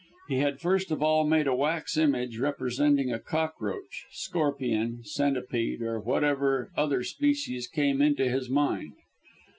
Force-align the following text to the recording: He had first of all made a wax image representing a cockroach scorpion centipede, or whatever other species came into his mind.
He 0.29 0.37
had 0.39 0.59
first 0.59 0.89
of 0.89 1.03
all 1.03 1.27
made 1.27 1.45
a 1.45 1.53
wax 1.53 1.95
image 1.95 2.39
representing 2.39 3.13
a 3.13 3.19
cockroach 3.19 4.07
scorpion 4.09 5.03
centipede, 5.03 5.83
or 5.83 5.99
whatever 5.99 6.71
other 6.75 7.03
species 7.03 7.67
came 7.67 8.01
into 8.01 8.27
his 8.27 8.49
mind. 8.49 8.93